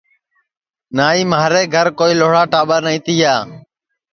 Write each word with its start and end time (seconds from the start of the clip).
نائی 0.95 1.21
مھارے 1.31 1.61
گھر 1.73 1.87
کوئی 1.99 2.13
لھوڑا 2.19 2.43
ٹاٻر 2.51 2.79
نائی 2.85 2.99
تیا 3.05 3.33